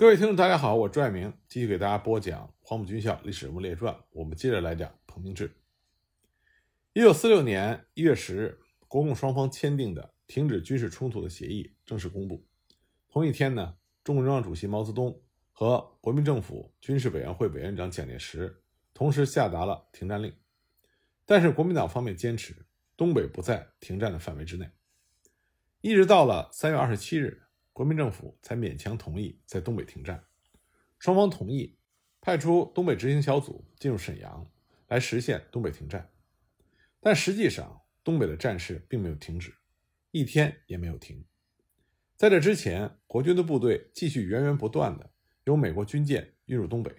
[0.00, 5.54] 各位听众，大家好，我朱爱明继续给大家播讲《黄埔军校历史人物列传》，我们接着来讲彭明志。
[6.94, 8.58] 一九四六年一月十日，
[8.88, 12.42] 国共双方签订的停止军事冲突的协议正式公布。
[13.10, 15.20] 同一天呢，中共中央主席毛泽东
[15.52, 18.62] 和国民政府军事委员会委员长蒋介石
[18.94, 20.34] 同时下达了停战令。
[21.26, 22.56] 但是国民党方面坚持
[22.96, 24.66] 东北不在停战的范围之内，
[25.82, 27.42] 一直到了三月二十七日。
[27.80, 30.22] 国民政府才勉强同意在东北停战，
[30.98, 31.78] 双方同意
[32.20, 34.46] 派出东北执行小组进入沈阳，
[34.88, 36.12] 来实现东北停战。
[37.00, 39.54] 但实际上，东北的战事并没有停止，
[40.10, 41.24] 一天也没有停。
[42.18, 45.10] 在这之前，国军的部队继续源源不断的
[45.44, 46.94] 由美国军舰运入东北，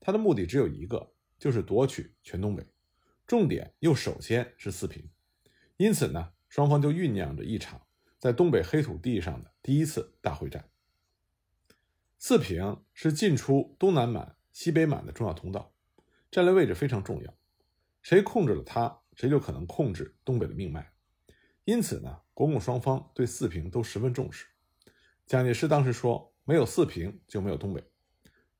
[0.00, 2.66] 它的目的只有一个，就是夺取全东北，
[3.26, 5.10] 重点又首先是四平。
[5.76, 7.85] 因此呢，双方就酝酿着一场。
[8.18, 10.68] 在东北黑土地上的第一次大会战。
[12.18, 15.74] 四平是进出东南满、西北满的重要通道，
[16.30, 17.34] 战略位置非常重要。
[18.02, 20.92] 谁控制了它，谁就可能控制东北的命脉。
[21.64, 24.46] 因此呢，国共双方对四平都十分重视。
[25.26, 27.84] 蒋介石当时说：“没有四平就没有东北。”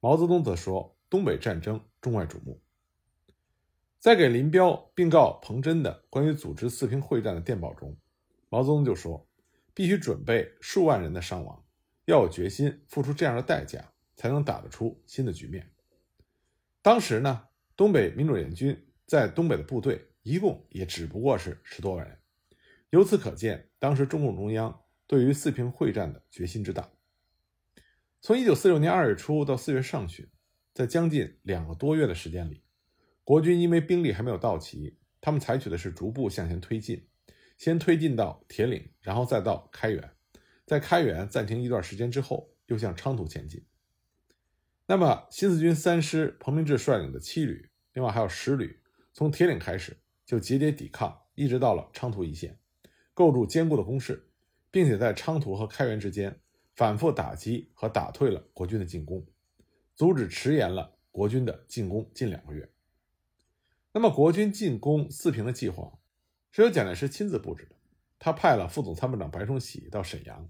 [0.00, 2.60] 毛泽东则说：“东北战争中外瞩目。”
[3.98, 7.96] 在给林彪并告彭真的关于组织四平会战的电报中，
[8.50, 9.25] 毛泽东就说。
[9.76, 11.62] 必须准备数万人的伤亡，
[12.06, 15.70] 要有决心付出这样的代价，才能打得出新的局面。
[16.80, 22.18] 当时呢，东北民主联军在东北的部队一共也只不过是十多万人，
[22.88, 26.90] 由此可见，当时中共中央对于四平会战的决心之大。
[28.22, 30.26] 从一九四六年二月初到四月上旬，
[30.72, 32.62] 在将近两个多月的时间里，
[33.24, 37.06] 国军因为兵力还没有到齐，他们采取的是逐步向前推进。
[37.56, 40.12] 先推进到铁岭，然后再到开原，
[40.66, 43.64] 在开原暂停一段时间之后，又向昌图前进。
[44.86, 48.80] 那么，新四军三师彭明志率领的七旅，另外还有十旅，
[49.12, 52.58] 从铁岭开始就节节抵抗，一直到了昌图一线，
[53.14, 54.30] 构筑坚固的工事，
[54.70, 56.40] 并且在昌图和开原之间
[56.74, 59.26] 反复打击和打退了国军的进攻，
[59.94, 62.70] 阻止迟延了国军的进攻近两个月。
[63.92, 65.98] 那么，国军进攻四平的计划。
[66.56, 67.76] 是由蒋介石亲自布置的，
[68.18, 70.48] 他派了副总参谋长白崇禧到沈阳，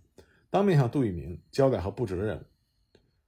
[0.50, 2.44] 当面向杜聿明交代和布置了任务。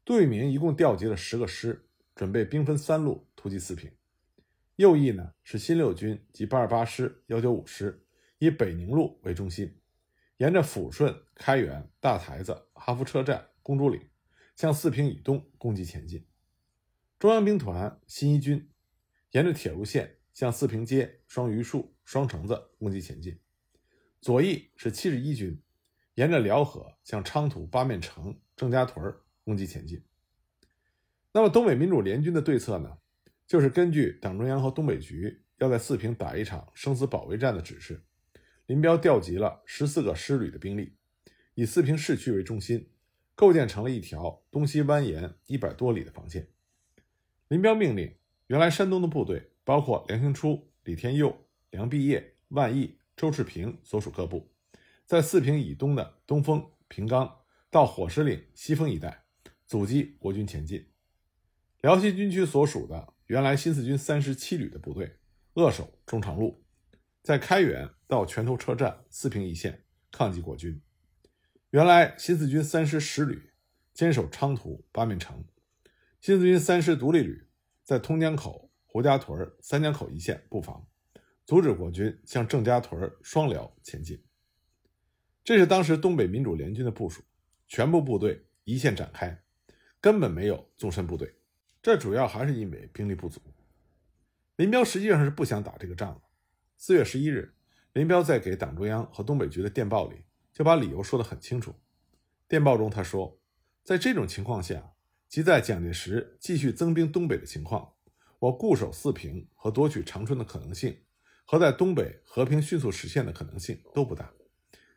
[0.04, 3.90] 杜聿明一共调集了十个师，准备兵分三路突击四平。
[4.76, 8.06] 右翼呢是新六军及八二八师、幺九五师，
[8.38, 9.76] 以北宁路为中心，
[10.36, 14.00] 沿着抚顺、开原、大台子、哈佛车站、公主岭，
[14.54, 16.24] 向四平以东攻击前进。
[17.18, 18.70] 中央兵团新一军
[19.32, 20.17] 沿着铁路线。
[20.38, 23.36] 向四平街、双榆树、双城子攻击前进，
[24.20, 25.60] 左翼是七十一军，
[26.14, 29.12] 沿着辽河向昌图、八面城、郑家屯
[29.42, 30.00] 攻击前进。
[31.32, 32.98] 那么东北民主联军的对策呢？
[33.48, 38.04] 就是根据党中央和东北局要在四平打一场生死保卫战的指示，
[38.66, 40.94] 林彪调集了十四个师旅的兵力，
[41.54, 42.92] 以四平市区为中心，
[43.34, 46.48] 构建成了一条东西蜿蜒一百多里的防线。
[47.48, 48.16] 林彪命令
[48.46, 49.50] 原来山东的部队。
[49.68, 54.50] 包括梁兴初、李天佑、梁毕业、万毅、周世平所属各部，
[55.04, 57.40] 在四平以东的东风、平冈
[57.70, 59.26] 到火石岭西峰一带
[59.66, 60.88] 阻击国军前进。
[61.82, 65.18] 辽西军区所属的原来新四军三十七旅的部队
[65.52, 66.64] 扼守中长路，
[67.22, 70.80] 在开远到拳头车站四平一线抗击国军。
[71.72, 73.52] 原来新四军三师十旅
[73.92, 75.44] 坚守昌图、八面城，
[76.22, 77.46] 新四军三师独立旅
[77.84, 78.67] 在通江口。
[78.90, 80.88] 胡家屯、三江口一线布防，
[81.44, 84.24] 阻止国军向郑家屯、双辽前进。
[85.44, 87.22] 这是当时东北民主联军的部署，
[87.66, 89.42] 全部部队一线展开，
[90.00, 91.36] 根本没有纵深部队。
[91.82, 93.42] 这主要还是因为兵力不足。
[94.56, 96.22] 林彪实际上是不想打这个仗的。
[96.78, 97.54] 四月十一日，
[97.92, 101.74] 林彪在给党中央和东北局的电报里就把理由说得很清楚。
[102.48, 103.38] 电报中他说，
[103.84, 104.94] 在这种情况下，
[105.28, 107.92] 即在蒋介石继续增兵东北的情况。
[108.40, 110.96] 我固守四平和夺取长春的可能性，
[111.44, 114.32] 和在东北和平迅速实现的可能性都不大，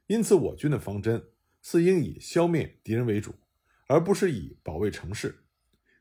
[0.06, 3.34] 因此我军的方针似应以消灭敌人为主，
[3.88, 5.44] 而不是以保卫城市，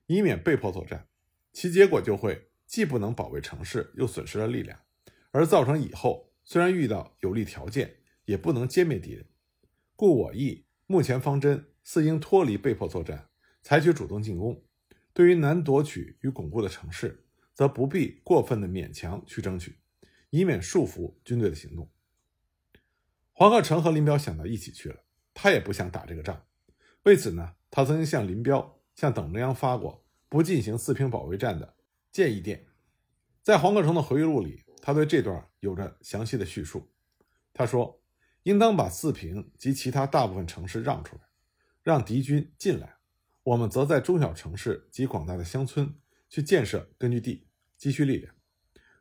[0.07, 1.09] 以免被迫作战，
[1.53, 4.79] 其结果就会既不能保卫城市，又损失了力量，
[5.31, 7.97] 而造成以后虽然遇到有利条件，
[8.27, 9.27] 也不能歼灭敌人。
[9.97, 13.31] 故我意目前方针似应脱离被迫作战，
[13.63, 14.63] 采取主动进攻。
[15.13, 17.27] 对于难夺取与巩固的城市。
[17.61, 19.81] 则不必过分的勉强去争取，
[20.31, 21.91] 以免束缚军队的行动。
[23.33, 25.05] 黄克诚和林彪想到一起去了，
[25.35, 26.47] 他也不想打这个仗。
[27.03, 31.77] 为此呢，他曾经向林彪向党中央发过不进行四平保卫战的
[32.11, 32.67] 建议电。
[33.43, 36.91] 在黄克诚的回忆录里，他对这段有着详细的叙述。
[37.53, 38.03] 他说
[38.45, 41.23] ：“应当把四平及其他大部分城市让出来，
[41.83, 42.97] 让敌军进来。
[43.43, 45.95] 我们则在中小城市及广大的乡村
[46.31, 47.49] 去建设根据地，
[47.81, 48.33] 积蓄力量。”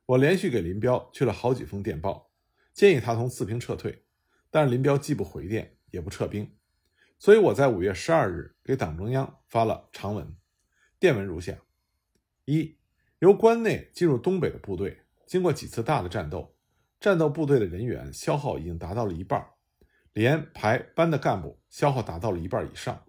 [0.07, 2.31] 我连续给林彪去了好几封电报，
[2.73, 4.05] 建议他从四平撤退，
[4.49, 6.55] 但是林彪既不回电，也不撤兵。
[7.19, 10.35] 所以我在五月十二日给党中央发了长文，
[10.97, 11.59] 电文如下：
[12.45, 12.77] 一，
[13.19, 16.55] 由关内进入东北的部队，经过几次大的战斗，
[16.99, 19.45] 战斗部队的人员消耗已经达到了一半，
[20.13, 23.05] 连排班的干部消耗达到了一半以上。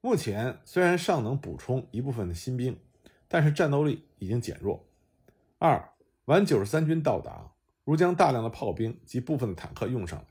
[0.00, 2.76] 目前虽然尚能补充一部分的新兵，
[3.28, 4.88] 但是战斗力已经减弱。
[5.64, 5.92] 二，
[6.24, 7.52] 晚九十三军到达，
[7.84, 10.26] 如将大量的炮兵及部分的坦克用上来，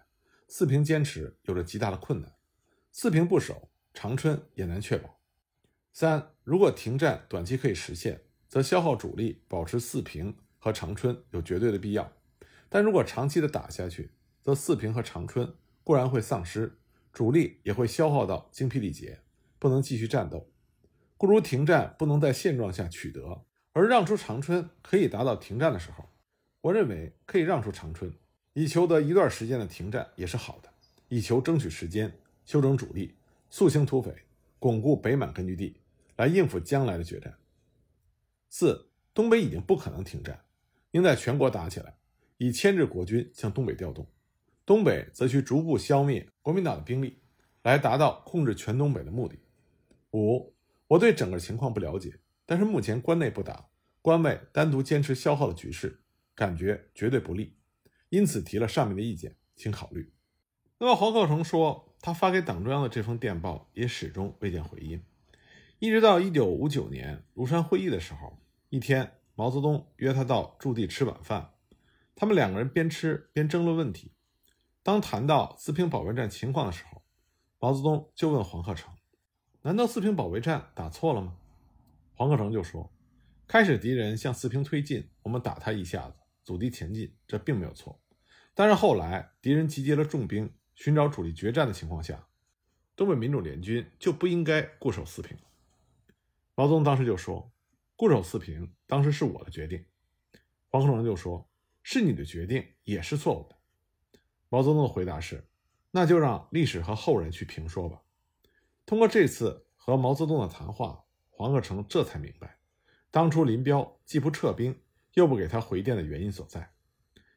[0.50, 2.34] 四平坚持有着极大的困难。
[2.92, 5.22] 四平不守，长春也难确保。
[5.94, 12.12] 三，如果停战短期可以实现，则消耗主力保持四平和长春有绝对的必要。
[12.68, 14.12] 但如果长期的打下去，
[14.42, 16.78] 则四平和长春固然会丧失，
[17.14, 19.22] 主力也会消耗到精疲力竭，
[19.58, 20.52] 不能继续战斗。
[21.16, 26.10] 故如停战不能在现状下取得，而让出长春可以达到停战的时候，
[26.62, 28.14] 我认为可以让出长春，
[28.54, 30.70] 以求得一段时间的停战也是好的，
[31.08, 32.12] 以求争取时间。
[32.44, 33.16] 修整主力，
[33.52, 34.14] 肃清土匪，
[34.60, 35.78] 巩固北满根据地，
[36.18, 37.34] 来应付将来的决战。
[38.50, 40.44] 四，东北已经不可能停战，
[40.90, 41.96] 应在全国打起来，
[42.40, 44.06] 以牵制国军向东北调动，
[44.66, 47.20] 东北则需逐步消灭国民党的兵力，
[47.62, 49.38] 来达到控制全东北的目的。
[50.14, 50.54] 五，
[50.88, 52.16] 我对整个情况不了解，
[52.52, 53.70] 但是目前关内不打，
[54.02, 56.02] 关外单独坚持消耗的局势，
[56.36, 57.56] 感觉绝对不利，
[58.10, 60.12] 因此提了上面的意见，请考虑。
[60.80, 61.88] 那么黄克诚说。
[62.04, 65.04] 他发给党中央的这封电报也始终未见回音，
[65.78, 68.40] 一直到一九五九年庐山会议的时候，
[68.70, 71.52] 一天毛泽东约他到驻地吃晚饭，
[72.16, 74.14] 他们两个人边吃边争论问题。
[74.82, 77.04] 当谈到四平保卫战情况的时候，
[77.60, 78.92] 毛泽东就问黄克诚
[79.62, 81.38] ：“难道四平保卫战打错了吗？”
[82.22, 82.94] 黄克诚就说
[83.50, 88.00] ：“开始敌人向四平推进，我们打他一下子，阻敌前进，这并没有错。
[88.54, 92.28] 但是后来敌人集结了重兵。”寻找主力决战的情况下，
[92.96, 95.36] 东北民主联军就不应该固守四平。
[96.54, 97.52] 毛泽东当时就说
[97.98, 99.84] ：“固守四平，当时是我的决定。”
[100.70, 101.50] 黄克诚就说
[101.82, 103.56] ：“是你的决定，也是错误的。”
[104.48, 105.44] 毛泽东的回答是
[105.90, 108.04] ：“那就让历史和后人去评说吧。”
[108.86, 111.06] 通过这次和毛泽东的谈话，
[111.42, 112.58] 王克成这才明白，
[113.10, 114.80] 当初林彪既不撤兵，
[115.16, 116.72] 又不给他回电的原因所在。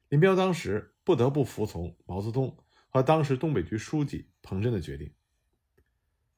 [0.09, 2.57] 林彪当时不得不服从毛泽东。
[2.95, 5.13] 和当时东北局书记彭真的决定。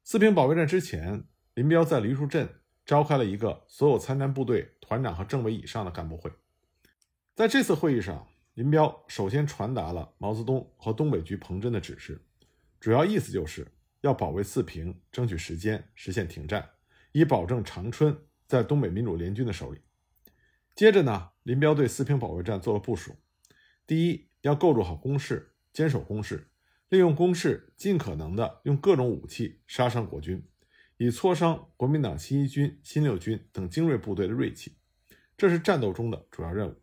[0.02, 1.22] 四平保卫战之前，
[1.52, 2.48] 林彪在梨树镇
[2.86, 6.32] 召开了一个所有参战部队团长和政委以上的干部会。
[7.34, 12.24] 在这次会议上，林彪首先传达了毛泽东和东北局彭真的指示，
[12.80, 13.70] 主要意思就是
[14.00, 16.66] 要保卫四平，争取时间实现停战，
[17.16, 18.14] 以保证长春
[18.46, 19.80] 在东北民主联军的手里。
[20.74, 23.16] 接着呢，林彪对四平保卫战做了部署：
[23.86, 25.54] 第一，要构筑好工事。
[25.72, 26.50] 坚守攻势，
[26.88, 30.46] 利用攻势尽可能的用各种武器杀伤国军，
[30.96, 34.78] 以挫伤国民党新一军、新六军等精锐部队的锐气，
[35.36, 36.76] 这是战斗中的主要任务。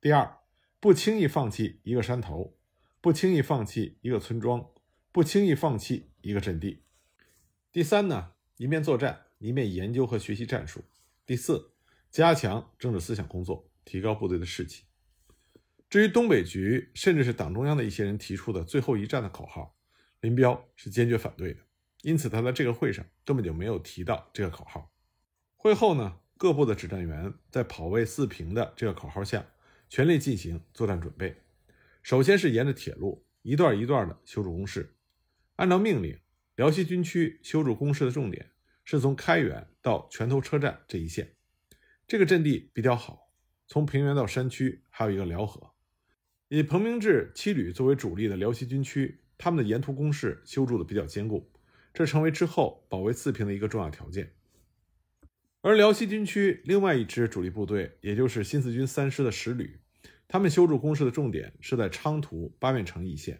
[0.00, 0.38] 第二，
[0.80, 2.56] 不轻易放弃一个山头，
[3.02, 4.66] 不轻易放弃一个村庄，
[5.12, 6.84] 不轻易放弃一个阵地。
[7.70, 10.84] 第三呢，一面作战，一面研究和学习战术。
[11.26, 11.72] 第四，
[12.10, 14.84] 加强政治思想工作，提高部队的士气。
[15.90, 19.76] 至于东北局，甚至是党中央的一些人提出的“最后一战”的口号，
[20.20, 21.60] 林彪是坚决反对的。
[22.02, 24.92] 因此，他在这个会上根本就没有提到这个口号。
[25.56, 29.46] 会后呢，各部的指战员在跑位四平的这个口号下，
[29.88, 31.42] 全力进行作战准备。
[32.02, 34.96] 首先是沿着铁路一段一段的修筑工事。
[35.56, 36.18] 按照命令，
[36.56, 38.50] 辽西军区修筑工事的重点
[38.84, 41.34] 是从开原到拳头车站这一线。
[42.06, 43.30] 这个阵地比较好，
[43.66, 45.72] 从平原到山区还有一个辽河。
[46.48, 51.50] 以彭明志七旅作为主力的辽西军区，他们的沿途工事修筑的比较坚固，
[51.92, 54.32] 这成为之后保卫四平的一个重要条件。
[55.62, 59.80] 而辽西军区另外一支主力部队，也就是新四军三师的十旅，
[60.28, 63.36] 他们修筑工事的重点是在昌图八面城一线；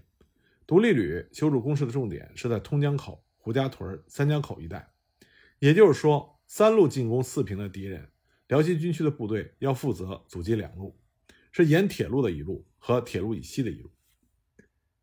[0.66, 4.93] 独立旅修筑工事的重点是在通江口、胡家屯、三江口一带。
[5.64, 8.10] 也就是说，三路进攻四平的敌人，
[8.48, 11.00] 辽西军区的部队要负责阻击两路。
[11.52, 13.90] 是沿铁路的一路和铁路以西的一路。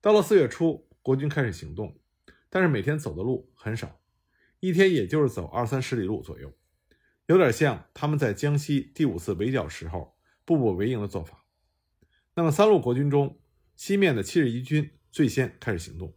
[0.01, 1.99] 到了四月初，国军开始行动，
[2.47, 4.03] 但是每天走的路很少。
[4.59, 6.53] 一天也就是走二三十里路左右，
[7.25, 10.15] 有点像他们在江西第五次围剿时候
[10.45, 11.43] 步步为营的做法。
[12.35, 13.41] 那么三路国军中，
[13.75, 16.15] 西面的七十一军最先开始行动，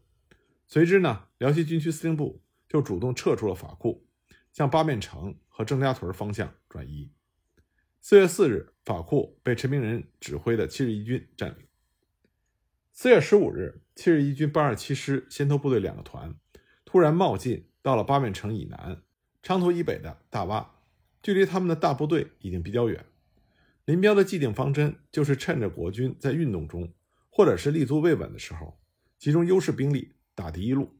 [0.66, 4.06] 随之呢，辽西军区司令部就主动撤出了法库，
[4.54, 7.10] 向八面城和郑家屯方向转移。
[8.00, 11.66] 四月四日，法库被陈明仁指挥的七十一军占领。
[12.92, 16.36] 四月十五日，七十一军八二七师先头部队两个团
[16.84, 19.02] 突然冒进，到了八面城以南、
[19.42, 20.68] 昌图以北的大洼，
[21.20, 23.04] 距离他们的大部队已经比较远。
[23.86, 26.94] 林彪的既定方针就是趁着国军在运动中，
[27.28, 28.78] 或者是立足未稳的时候，
[29.18, 30.96] 集中优势兵力打敌一路，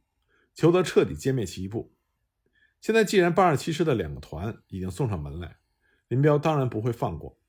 [0.52, 1.93] 求得彻底歼灭其一部。
[2.84, 5.56] 现在既然八二七师的两个团已经送上门来。
[6.08, 7.40] 林彪当然不会放过，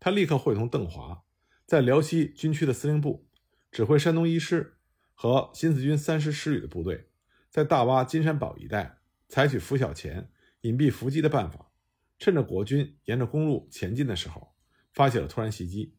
[0.00, 1.24] 他立刻会同邓华，
[1.66, 3.28] 在辽西军区的司令部
[3.70, 4.78] 指挥山东一师
[5.12, 7.10] 和新四军三师师旅的部队，
[7.50, 8.96] 在大洼金山堡一带
[9.28, 10.30] 采取拂晓前
[10.62, 11.70] 隐蔽伏击的办法，
[12.18, 14.54] 趁着国军沿着公路前进的时候，
[14.94, 15.98] 发起了突然袭击，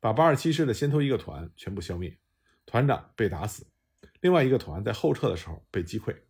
[0.00, 2.18] 把八二七师的先头一个团全部消灭，
[2.66, 3.68] 团长被打死，
[4.20, 6.25] 另外一个团在后撤的时候被击溃。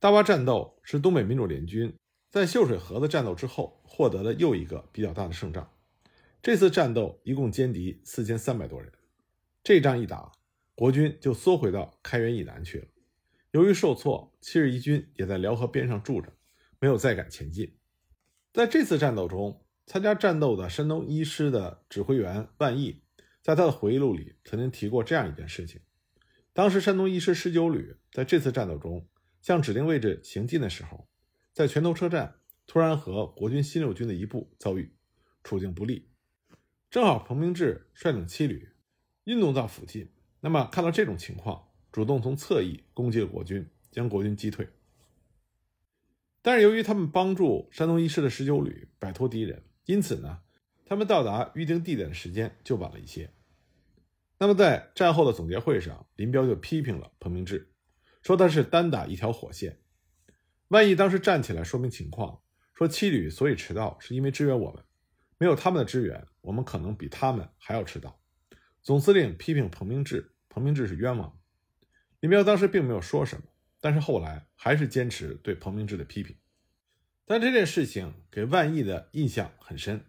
[0.00, 1.92] 大洼战斗是东北民主联军。
[2.30, 5.68] 在秀水河的战斗之后，获得了又一个比较大的胜仗。
[6.40, 8.92] 这次战斗一共歼敌四千三百多人。
[9.64, 10.30] 这仗一打，
[10.76, 12.86] 国军就缩回到开原以南去了。
[13.50, 16.32] 由于受挫，七十一军也在辽河边上住着，
[16.78, 17.76] 没有再敢前进。
[18.52, 23.02] 在这次战斗中，参加战斗的山东一师的指挥员万毅，
[23.42, 25.80] 在他的回忆录里曾经提过这样一件事情：
[26.52, 29.08] 当时山东一师十九旅在这次战斗中
[29.48, 31.08] 向指定位置行进的时候。
[31.54, 32.34] 在拳头车站，
[32.66, 34.92] 突然和国军新六军的一部遭遇，
[35.42, 36.10] 处境不利。
[36.90, 38.68] 正好彭明志率领七旅
[39.24, 44.68] 运动到附近，那么看到这种情况，主动从侧翼攻击了国军，将国军击退。
[46.42, 50.40] 但是由于他们帮助山东一师的十九旅摆脱敌人，因此呢，
[50.84, 53.30] 他们到达预定地点的时间就晚了一些。
[54.38, 57.72] 那么在战后的总结会上，林彪就批评了彭明志，
[58.28, 59.78] 说他是单打一条火线。
[60.66, 62.42] 万一当时站起来说明情况，
[62.74, 64.84] 说七旅所以迟到是因为支援我们，
[65.38, 68.20] 没有他们的支援，我们可能比他们还要迟到。
[68.82, 71.40] 总司令批评彭明志，彭明志是冤枉。
[72.20, 73.44] 林彪当时并没有说什么，
[73.80, 76.36] 但是后来还是坚持对彭明志的批评。
[77.24, 80.04] 但这件事情给万毅的印象很深。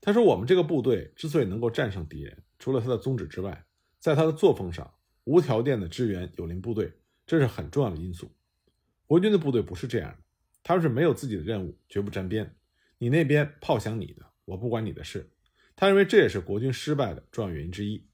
[0.00, 3.66] 他说：“我们这个部队之所以能够战胜敌人，除了他的宗旨之外，
[3.98, 6.92] 在他的作风上无条件的支援友邻部队，
[7.30, 8.28] 这是很重要的因素。”
[9.06, 10.18] 国军的部队不是这样的，
[10.64, 12.56] 他们是没有自己的任务，绝不沾边。
[12.98, 15.30] 你那边炮响你的，我不管你的事。
[15.76, 18.04] 他认为这也是国军失败的重要原因之一。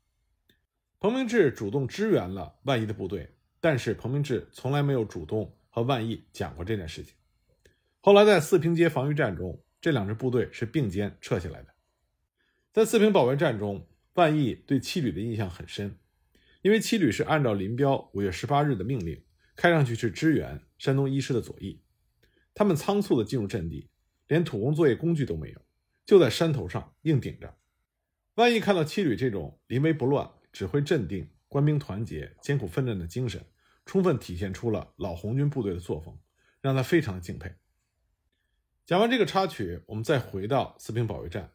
[1.01, 7.15] 彭明志主动支援了万一的部队，但是彭明志从来没有主动和万一讲过这件事情。
[8.03, 11.75] 后来在四平街防御战中，这两支部队是并肩撤下来的。
[12.71, 15.99] 在四平保卫战中，万毅对七旅的印象很深，
[16.67, 19.23] 因为七旅是按照林彪五月十八日的命令。
[19.55, 21.81] 开上去是支援山东一师的左翼，
[22.55, 23.89] 他们仓促地进入阵地，
[24.27, 25.63] 连土工作业工具都没有，
[26.05, 27.57] 就在山头上硬顶着。
[28.35, 33.47] 万一看到七旅这种临危不乱、指挥镇定、官兵团结、艰苦奋战的精神，
[33.85, 36.19] 充分体现出了老红军部队的作风，
[36.61, 37.55] 让他非常的敬佩。
[38.85, 41.53] 讲完这个插曲，我们再回到四平保卫战。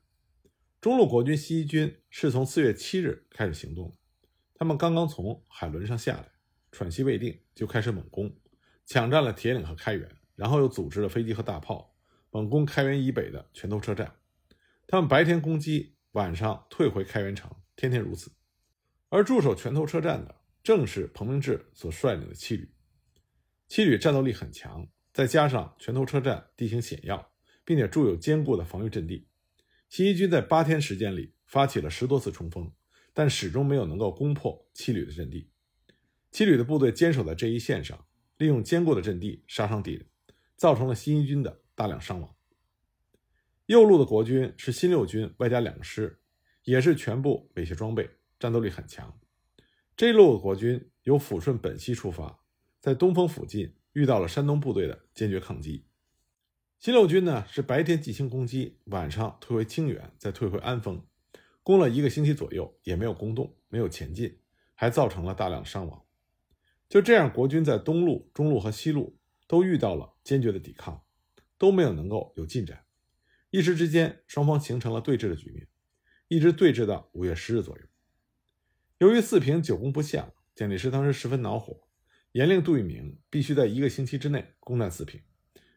[0.80, 3.98] 中路国军西一军是从四月七日开始行动，
[4.62, 6.32] 他们刚刚从海轮上下来。
[6.72, 8.32] 喘息未定，就开始猛攻，
[8.86, 11.96] 抢占了铁岭和开原，然后又组织了飞机和大炮，
[12.30, 14.18] 猛攻开原以北的拳头车站。
[14.86, 18.32] 他们白天攻击，晚上退回开原城，天天如此。
[19.10, 22.72] 而驻守拳头车站的正是彭明志所率领的七旅。
[23.68, 27.32] 七旅战斗力很强，再加上拳头车站地形险要，
[27.66, 29.28] 并且筑有坚固的防御阵地，
[29.90, 32.72] 新一军在八天时间里发起了十多次冲锋，
[33.14, 35.50] 但始终没有能够攻破七旅的阵地。
[36.32, 38.06] 七旅的部队坚守在这一线上，
[38.38, 40.06] 利用坚固的阵地杀伤敌人，
[40.56, 42.36] 造成了新一军的大量伤亡。
[43.66, 46.20] 右路的国军是新六军外加两师，
[46.64, 49.20] 也是全部美械装备，战斗力很强。
[49.96, 52.44] 这一路的国军由抚顺本溪出发，
[52.80, 55.86] 在东风附近遇到了山东部队的坚决抗击。
[56.80, 61.06] 新六军呢是白天进行攻击，晚上退回清远，再退回安丰，
[61.64, 64.40] 攻了一个星期左右，也没有攻动，没有前进，
[64.74, 66.06] 还造成了大量伤亡。
[66.90, 71.04] 就这样，国军在东路、中路和西路都遇到了坚决的抵抗，
[71.58, 72.86] 都没有能够有进展。
[73.50, 75.68] 一时之间，双方形成了对峙的局面，
[76.28, 77.84] 一直对峙到五月十日左右。
[78.98, 81.88] 由于四平久攻不下，蒋介石当时十分恼火，
[82.34, 85.22] 严令杜聿明必须在一个星期之内攻占四平，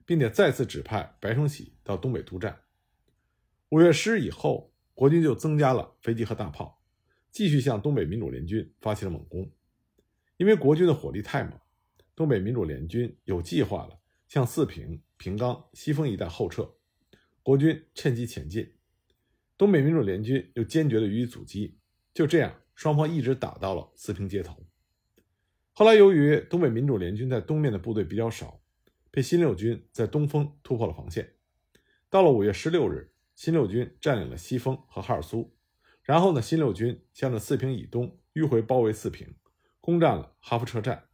[0.05, 2.62] 并且再次指派白崇禧到东北督战。
[3.71, 6.80] 五月十日以后，国军就增加了飞机和大炮，
[7.30, 9.50] 继续向东北民主联军发起了猛攻。
[10.36, 11.52] 因为国军的火力太猛，
[12.14, 13.98] 东北民主联军有计划的
[14.28, 16.74] 向四平、平冈、西丰一带后撤，
[17.42, 18.72] 国军趁机前进，
[19.58, 21.78] 东北民主联军又坚决的予以阻击。
[22.12, 24.64] 就这样，双方一直打到了四平街头。
[25.72, 28.60] 后来，由于东北民主联军在东面的部队比较少，
[29.10, 31.34] 被新六军在东风突破了防线。
[32.08, 35.57] 到了五月十六日，新六军占领了西丰和哈尔苏，
[36.03, 39.35] 然后呢，新六军向着四平以东迂回包围四平，
[39.81, 41.09] 攻占了哈弗车站。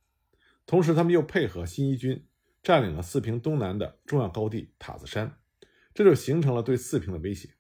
[0.67, 2.27] 同时，他们又配合新一军
[2.63, 5.39] 占领了四平东南的重要高地塔子山，
[5.95, 7.55] 这就形成了对四平的威胁。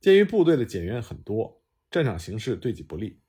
[0.00, 3.20] 鉴于部队的减员很多，战场形势对己不利，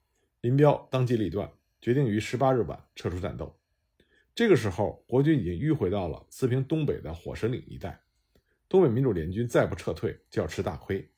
[0.42, 1.52] 林彪当机立断。
[1.80, 3.60] 决定于十八日晚撤出战斗。
[4.34, 8.03] 这个时候，国军已经迂回到了四平东北的火神岭一带。
[8.68, 11.12] 东北民主联军再不撤退，就要吃大亏。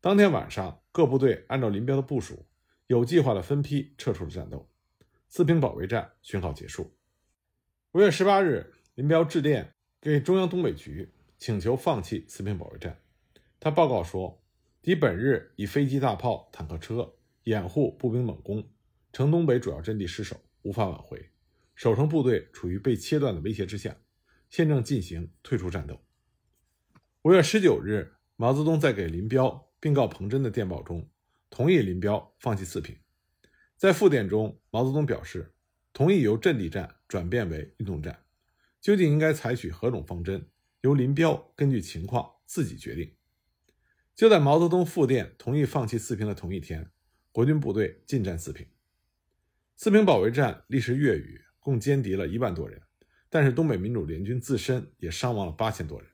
[0.00, 2.46] 当天晚上，各部队按照林彪的部署，
[2.86, 4.70] 有计划的分批撤出了战斗。
[5.28, 6.96] 四平保卫战宣告结束。
[7.92, 13.00] 五月十八日，林彪致电给中央东北局，请求放弃四平保卫战。
[13.58, 14.40] 他报告说，
[14.80, 18.70] 敌本日以飞机、大炮、坦克车掩护步兵猛攻。
[19.12, 21.30] 城东北主要阵地失守，无法挽回，
[21.74, 23.96] 守城部队处于被切断的威胁之下，
[24.50, 26.05] 现正进行退出战斗。
[27.26, 31.10] 五月十九日，毛泽东在给林彪并告彭真的电报中，
[31.50, 32.96] 同意林彪放弃四平。
[33.76, 35.52] 在复电中，毛泽东表示，
[35.92, 38.16] 同意由阵地战转变为运动战，
[38.80, 40.48] 究竟应该采取何种方针，
[40.82, 43.12] 由林彪根据情况自己决定。
[44.14, 46.88] 就在毛泽东复电同意放弃四平的同一天，
[47.32, 48.64] 国军部队进占四平。
[49.74, 52.80] 四平保卫战历时月余，共歼敌了一万多人，
[53.28, 56.08] 但是东北民主联军自身也伤亡了八千多人。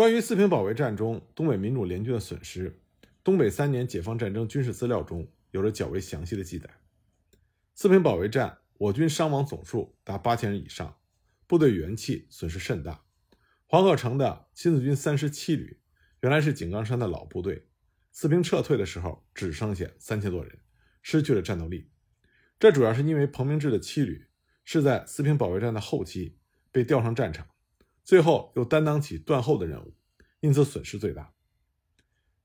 [0.00, 2.80] 关于四平保卫战中东北民主联军的损失，
[3.22, 6.70] 东北三年解放战争军事资料中有着较为详细的记载。
[7.74, 10.96] 四平保卫战，我军伤亡总数达八千人以上，
[11.46, 13.04] 部队元气损失甚大。
[13.66, 15.78] 黄鹤城的新四军三十七旅，
[16.22, 17.66] 原来是井冈山的老部队，
[18.10, 20.60] 四平撤退的时候只剩下三千多人，
[21.02, 21.90] 失去了战斗力。
[22.58, 24.28] 这主要是因为彭明志的七旅
[24.64, 26.38] 是在四平保卫战的后期
[26.72, 27.46] 被调上战场，
[28.10, 29.94] 最后又担当起断后的任务，
[30.40, 31.32] 因此损失最大。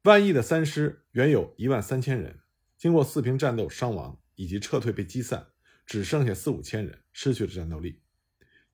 [0.03, 2.39] 万亿的三师原有一万三千人，
[2.77, 5.47] 经过四平战斗伤亡以及撤退被击散，
[5.87, 7.99] 只剩下四五千人，失去了战斗力。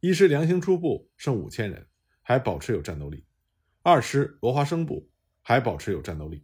[0.01, 1.88] 一师梁兴初部剩五千人，
[2.21, 3.23] 还保持有战斗力；
[3.84, 5.10] 二师罗华生部
[5.41, 6.43] 还保持有战斗力。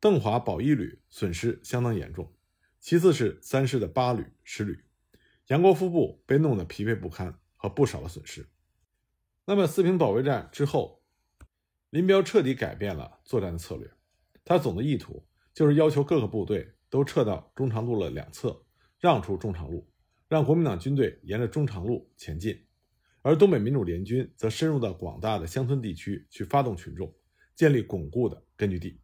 [0.00, 2.34] 邓华保一旅损失相当严重。
[2.80, 4.82] 其次是三师的八旅、十旅，
[5.46, 8.44] 杨国夫部被弄得疲惫不堪和不少的损失。
[9.50, 11.02] 那么四平保卫战之后，
[11.88, 13.90] 林彪彻底改变了作战的策略。
[14.44, 18.62] 他总的意图就是要求各个部队都撤到中长路的两侧，
[19.00, 19.88] 让出中长路，
[20.28, 22.62] 让国民党军队沿着中长路前进，
[23.22, 27.10] 而东北民主联军则深入到广大的乡村地区去发动群众，
[27.54, 29.00] 建立巩固的根据地。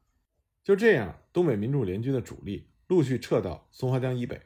[0.63, 2.69] 就这样，东北民主联军的主力。
[2.89, 4.39] 陆续撤到松花江以北，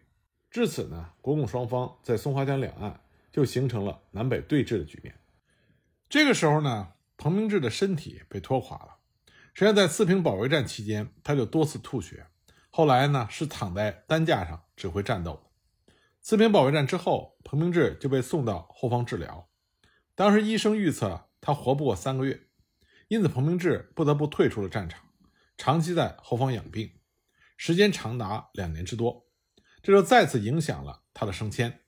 [0.49, 3.01] 至此呢，国共双方在松花江两岸
[3.33, 5.13] 就形成了南北对峙的局面。
[6.09, 8.99] 这个时候呢，彭明志的身体被拖垮了。
[9.53, 12.27] 实际上，在四平保卫战期间，他就多次吐血，
[12.71, 15.53] 后来呢是躺在担架上指挥战斗。
[16.21, 19.49] 四平保卫战之后，彭明志就被送到后方治疗。
[20.15, 22.49] 当时医生预测他活不过三个月，
[23.09, 25.05] 因此彭明志不得不退出了战场，
[25.57, 26.91] 长期在后方养病。
[27.57, 29.27] 时间长达两年之多，
[29.83, 31.81] 这就再次影响了他的升迁。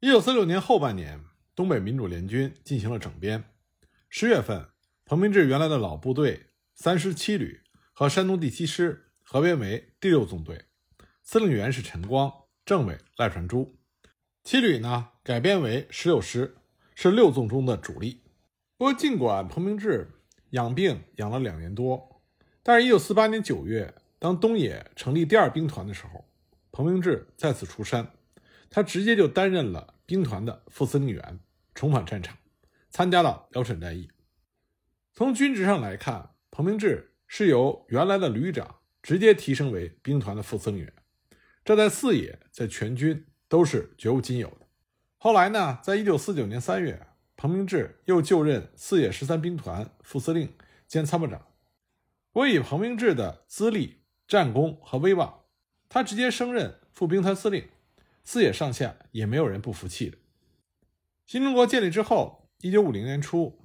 [0.00, 3.44] 一九四六年后半年，东北民主联军进行了整编。
[4.08, 4.68] 十月份，
[5.04, 7.60] 彭明志原来的老部队三师七旅
[7.92, 10.64] 和山东第七师合编为第六纵队，
[11.22, 12.32] 司令员是陈光，
[12.64, 13.76] 政委赖传珠。
[14.42, 16.56] 七旅呢改编为十六师，
[16.94, 18.22] 是六纵中的主力。
[18.76, 20.10] 不过，尽管彭明志
[20.50, 22.22] 养病养了两年多，
[22.62, 23.94] 但是，一九四八年九月。
[24.16, 26.24] 当东野成立第二兵团的时候，
[26.72, 28.10] 彭明志再次出山，
[28.70, 31.40] 他直接就担任了兵团的副司令员，
[31.74, 32.36] 重返战场，
[32.90, 34.10] 参加了辽沈战役。
[35.12, 40.92] 从军职上来看，彭明志是由原来的旅长直接提升为兵团的副司令员，
[41.64, 44.66] 这在四野在全军都是绝无仅有的。
[45.18, 50.54] 后来呢，在一九四九年三月，彭明志又就任四野十三兵团副司令
[50.86, 51.46] 兼参谋长。
[52.32, 54.00] 我以彭明志的资历。
[54.26, 55.42] 战功和威望，
[55.86, 57.68] 他直接升任副兵团司令，
[58.24, 60.18] 四野上下也没有人不服气的。
[61.26, 63.60] 新中国建立之后，一九五零年初，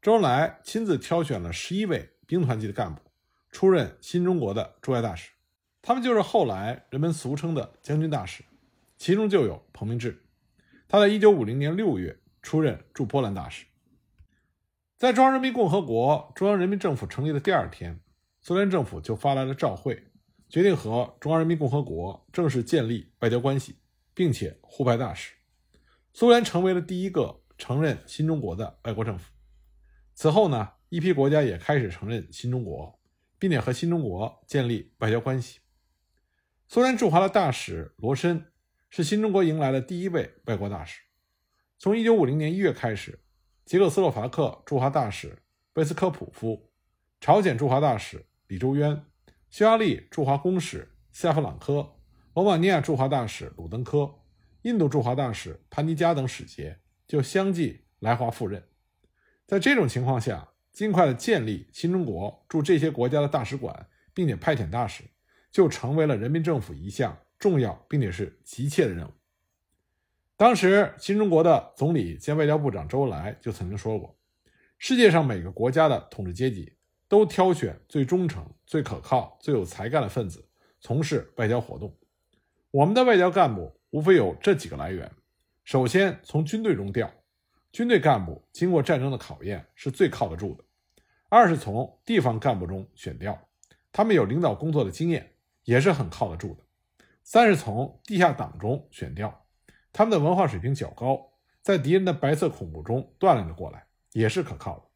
[0.00, 3.00] 周恩来亲自挑选了十一位兵团级的干部
[3.50, 5.30] 出任新中国的驻外大使，
[5.82, 8.44] 他们就是后来人们俗称的将军大使，
[8.96, 10.24] 其中就有彭明志。
[10.86, 13.66] 他在一九五零年六月出任驻波兰大使。
[14.96, 18.00] 在中央人民共和国中央人民政府成立的第二天，
[18.40, 20.04] 苏联政府就发来了照会，
[20.48, 23.76] 决定和中央人民共和国正式建立外交关系，
[24.14, 25.34] 并且互派大使。
[26.12, 29.32] 苏联成为了第一个承认新中国的外国政府。
[30.14, 33.00] 此后呢，一批国家也开始承认新中国，
[33.38, 35.58] 并且和新中国建立外交关系。
[36.68, 38.52] 苏联驻华的大使罗申
[38.88, 41.02] 是新中国迎来的第一位外国大使。
[41.78, 43.20] 从1950年1月开始，
[43.64, 46.70] 捷克斯洛伐克驻华大使贝斯科普夫、
[47.20, 49.04] 朝鲜驻华大使李周渊、
[49.50, 51.93] 匈牙利驻华公使夏夫朗科、
[52.34, 54.12] 罗马尼亚驻华大使鲁登科。
[54.62, 58.64] 印度驻华大使潘尼加等使节就相继来华赴任，
[59.46, 65.04] 在这种情况下，尽快的建立新中国驻这些国家的大使馆，并且派遣大使，
[65.52, 69.12] 就成为了人民政府一项重要并且是急切的任务。
[70.36, 74.18] 当时，新中国的总理兼外交部长周恩来就曾经说过
[74.76, 76.72] ：“世界上每个国家的统治阶级
[77.06, 80.44] 都挑选最忠诚、最可靠、最有才干的分子
[80.80, 81.94] 从事外交活动，
[82.74, 85.08] 我们的外交干部。”无非有这几个来源：
[85.62, 87.08] 首先，从军队中调，
[87.70, 90.64] 军队干部经过战争的考验是最靠得住的；
[91.28, 93.38] 二是从地方干部中选调，
[93.92, 96.64] 他们有领导工作的经验，也是很靠得住的；
[97.22, 99.46] 三是从地下党中选调，
[99.92, 101.30] 他们的文化水平较高，
[101.62, 104.86] 在敌人的白色恐怖中锻炼了过来，也是可靠的。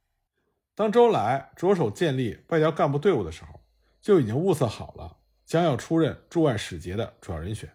[0.74, 3.60] 当周恩来着手建立外交干部队伍的时候，
[4.00, 5.17] 就已经物色好了
[5.48, 7.72] 将要出任驻外使节的主要人选。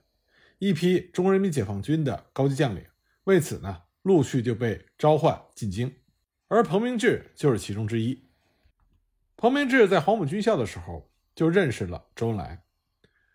[0.60, 2.86] 一批中国人民解放军的高级将领
[3.24, 5.92] 为此呢，陆续就被召唤进京，
[6.48, 8.30] 而彭明志就是其中之一。
[9.36, 12.64] 彭明志在黄埔军校的时候就认识了周恩来，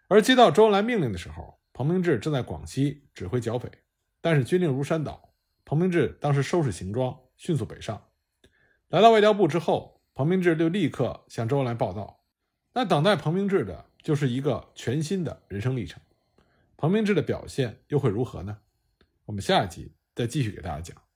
[0.07, 3.69] 而接到周恩来命令的时候，彭明志正在广西指挥剿匪，
[4.21, 8.07] 但是军令如山倒，彭明志当时收拾行装，迅速北上。
[8.87, 12.25] 来到外交部之后，彭明志就立刻向周恩来报道。
[12.73, 16.01] 那等待彭明志的就是一个全新的人生历程。
[16.77, 18.59] 彭明志的表现又会如何呢？
[19.25, 21.08] 我们下一集再继续给大家讲。